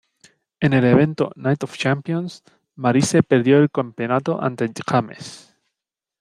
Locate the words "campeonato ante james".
3.69-5.55